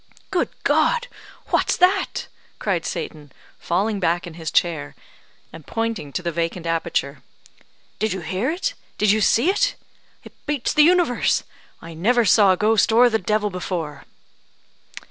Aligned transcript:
"Good 0.31 0.49
God! 0.63 1.07
what's 1.49 1.77
that?" 1.77 2.27
cried 2.57 2.87
Satan, 2.87 3.31
falling 3.59 3.99
back 3.99 4.25
in 4.25 4.33
his 4.33 4.49
chair, 4.49 4.95
and 5.53 5.63
pointing 5.67 6.11
to 6.13 6.23
the 6.23 6.31
vacant 6.31 6.65
aperture. 6.65 7.21
"Did 7.99 8.11
you 8.11 8.21
hear 8.21 8.49
it? 8.49 8.73
did 8.97 9.11
you 9.11 9.21
see 9.21 9.51
it? 9.51 9.75
It 10.23 10.33
beats 10.47 10.73
the 10.73 10.81
universe. 10.81 11.43
I 11.83 11.93
never 11.93 12.25
saw 12.25 12.51
a 12.51 12.57
ghost 12.57 12.91
or 12.91 13.11
the 13.11 13.19
devil 13.19 13.51
before!" 13.51 14.05